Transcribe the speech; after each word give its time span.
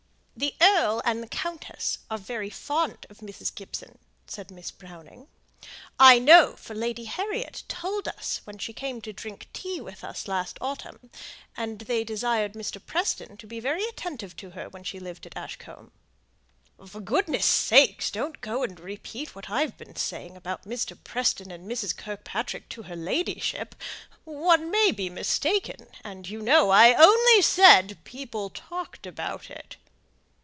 "The 0.33 0.55
earl 0.59 1.03
and 1.05 1.21
the 1.21 1.27
countess 1.27 1.99
are 2.09 2.17
very 2.17 2.49
fond 2.49 3.05
of 3.11 3.19
Mrs. 3.19 3.53
Gibson," 3.53 3.99
said 4.25 4.49
Miss 4.49 4.71
Browning. 4.71 5.27
"I 5.99 6.17
know, 6.17 6.55
for 6.55 6.73
Lady 6.73 7.03
Harriet 7.03 7.61
told 7.67 8.07
us 8.07 8.41
when 8.43 8.57
she 8.57 8.73
came 8.73 9.01
to 9.01 9.13
drink 9.13 9.49
tea 9.53 9.79
with 9.79 10.03
us 10.03 10.27
last 10.27 10.57
autumn; 10.59 11.11
and 11.55 11.81
they 11.81 12.03
desired 12.03 12.53
Mr. 12.53 12.83
Preston 12.83 13.37
to 13.37 13.45
be 13.45 13.59
very 13.59 13.83
attentive 13.87 14.35
to 14.37 14.51
her 14.51 14.67
when 14.67 14.83
she 14.83 14.99
lived 14.99 15.27
at 15.27 15.37
Ashcombe." 15.37 15.91
"For 16.87 17.01
goodness' 17.01 17.45
sake 17.45 18.03
don't 18.11 18.41
go 18.41 18.63
and 18.63 18.79
repeat 18.79 19.35
what 19.35 19.47
I've 19.47 19.77
been 19.77 19.95
saying 19.95 20.35
about 20.35 20.63
Mr. 20.63 20.97
Preston 21.03 21.51
and 21.51 21.69
Mrs. 21.69 21.95
Kirkpatrick 21.95 22.67
to 22.69 22.83
her 22.83 22.95
ladyship. 22.95 23.75
One 24.23 24.71
may 24.71 24.89
be 24.91 25.07
mistaken, 25.07 25.89
and 26.03 26.27
you 26.27 26.41
know 26.41 26.71
I 26.71 26.95
only 26.95 27.43
said 27.43 27.99
'people 28.05 28.49
talked 28.49 29.05
about 29.05 29.51
it.'" 29.51 29.75